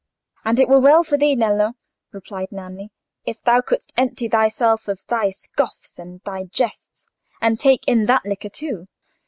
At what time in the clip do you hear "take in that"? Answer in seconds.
7.59-8.25